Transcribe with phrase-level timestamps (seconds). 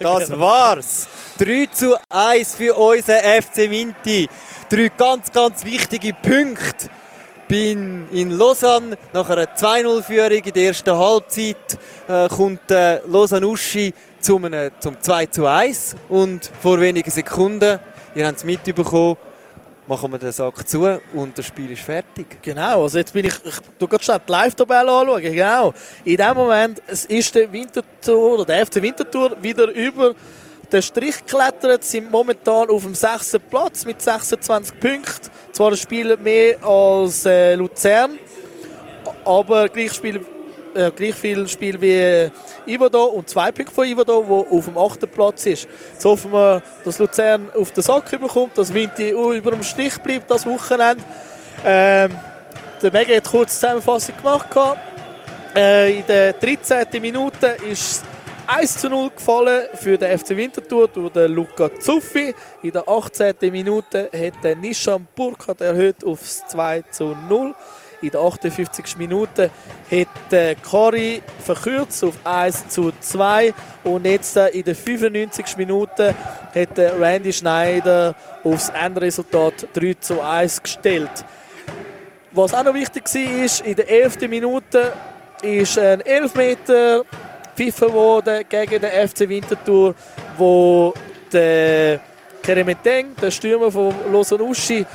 [0.00, 1.08] Das war's.
[1.36, 4.30] 3 zu 1 für unseren FC Vinti.
[4.70, 6.88] Drei ganz, ganz wichtige Punkte.
[7.46, 11.78] Bin in Lausanne nach einer 2-0-Führung in der ersten Halbzeit
[12.08, 17.78] äh, kommt äh, Lausanne Uschi zum, äh, zum 2 zu 1 und vor wenigen Sekunden,
[18.14, 19.18] ihr habt es mitbekommen,
[19.90, 22.40] machen wir den Sack zu und das Spiel ist fertig.
[22.42, 25.74] Genau, also jetzt bin ich, ich tu gerade die Live-Tabelle anschauen, genau.
[26.04, 30.14] In dem Moment, es ist der Winterthur, oder der FC Winterthur wieder über
[30.70, 35.28] den Strich geklettert, sind momentan auf dem sechsten Platz mit 26 Punkten.
[35.50, 38.16] Zwar ein Spiel mehr als äh, Luzern,
[39.24, 40.24] aber gleich, Spiel,
[40.74, 42.30] äh, gleich viel Spiel wie
[42.70, 45.68] Ivado und zwei Punkte von Ivado, wo auf dem achten Platz ist.
[45.92, 50.30] Jetzt hoffen wir, dass Luzern auf den Sack bekommt, dass Vinti über dem Stich bleibt
[50.30, 51.02] das Wochenende.
[51.64, 52.16] Ähm,
[52.82, 54.48] der Mega hat kurz Zusammenfassung gemacht.
[55.54, 56.86] Äh, in der 13.
[57.00, 58.04] Minute ist
[58.46, 62.34] 1 zu 0 gefallen für den FC Winterthur durch den Luca Zuffi.
[62.62, 63.34] In der 18.
[63.42, 67.54] Minute hat der Nishan Burkhardt erhöht auf 2 zu 0.
[68.02, 68.96] In der 58.
[68.96, 69.50] Minute
[69.90, 73.52] hat der Kari verkürzt auf 1 zu 2.
[73.84, 75.56] Und jetzt in der 95.
[75.58, 76.14] Minute
[76.54, 81.10] hat der Randy Schneider aufs Endresultat 3 zu 1 gestellt.
[82.32, 84.28] Was auch noch wichtig war, ist, in der 11.
[84.28, 84.92] Minute
[85.42, 87.04] ist ein Elfmeter
[87.54, 89.94] gepfiffen worden gegen den FC Winterthur,
[90.38, 90.94] wo
[91.30, 92.00] der
[92.42, 94.86] Keremeteng, der Stürmer von Losanuschi,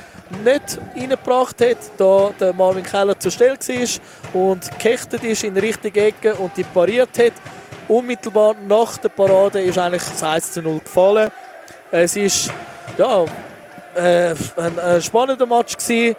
[0.43, 5.59] nicht reingebracht hat, da der Marvin Keller zur Stelle war und gekechtet ist in die
[5.59, 7.33] richtige Ecke und die pariert hat.
[7.87, 11.29] Unmittelbar nach der Parade ist eigentlich das 1 zu 0 gefallen.
[11.91, 12.51] Es ist
[12.97, 13.25] ja,
[13.95, 16.15] äh, ein, ein spannender Match gewesen.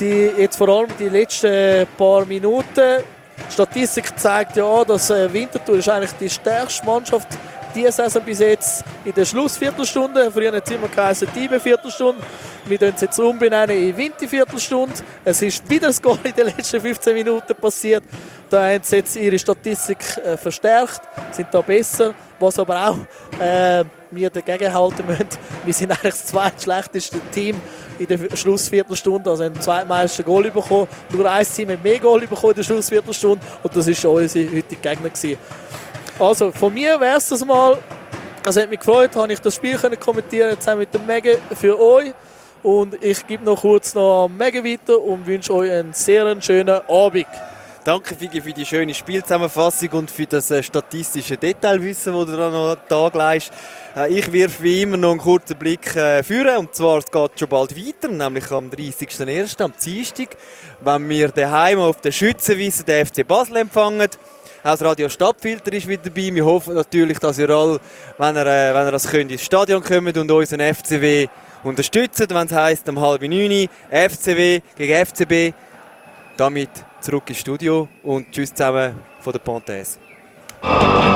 [0.00, 3.02] Die, jetzt vor allem die letzten paar Minuten
[3.48, 7.28] die Statistik zeigt ja dass äh, Winterthur ist eigentlich die stärkste Mannschaft
[7.76, 10.30] diese Saison bis jetzt in der Schlussviertelstunde.
[10.32, 12.22] Früher hat es immer geheißen, die Viertelstunde.
[12.64, 14.94] Wir tun es jetzt umbenennen in Winterviertelstunde.
[15.24, 18.02] Es ist wieder das Goal in den letzten 15 Minuten passiert.
[18.48, 22.14] Da haben sie jetzt ihre Statistik äh, verstärkt, sind da besser.
[22.38, 25.28] Was aber auch äh, wir dagegen halten müssen,
[25.64, 27.60] wir sind eigentlich das zweitschlechteste Team
[27.98, 29.30] in der Schlussviertelstunde.
[29.30, 30.88] Also haben den zweitmeisten Goal bekommen.
[31.10, 34.80] Nur ein Team hat mehr Goal bekommen in der Schlussviertelstunde und das war unsere heutige
[34.80, 35.10] Gegner.
[35.10, 35.38] Gewesen.
[36.18, 37.76] Also von mir wäre es das mal.
[38.44, 41.78] Es hat mich gefreut, habe ich das Spiel können kommentieren zusammen mit dem Mega für
[41.78, 42.12] euch.
[42.62, 47.26] Und ich gebe noch kurz noch Mega weiter und wünsche euch einen sehr schönen Abend.
[47.84, 52.50] Danke Figi für die schöne Spielzusammenfassung und für das äh, statistische Detailwissen, das du da
[52.50, 53.52] noch leist.
[53.94, 57.38] Äh, ich wirf wie immer noch einen kurzen Blick äh, führen und zwar es geht
[57.38, 59.62] schon bald weiter, nämlich am 30.01.
[59.62, 60.30] am Dienstag,
[60.80, 64.08] wenn wir daheim auf der Schützenwiese den FC Basel empfangen.
[64.62, 66.34] Auch das Radio Stadtfilter ist wieder dabei.
[66.34, 67.80] Wir hoffen natürlich, dass ihr alle,
[68.18, 71.28] wenn ihr, äh, wenn ihr das könnt, ins Stadion kommt und unseren FCW
[71.62, 75.54] unterstützt, wenn es heisst, um halb neun FCW gegen FCB.
[76.36, 79.98] Damit zurück ins Studio und tschüss zusammen von der Pontes.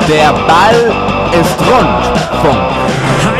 [0.08, 0.92] Der Ball
[1.32, 2.42] ist rund.
[2.42, 3.39] Punkt.